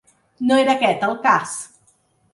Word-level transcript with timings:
No 0.51 0.57
era 0.61 0.73
aquest 0.79 1.05
el 1.11 1.15
cas. 1.29 1.55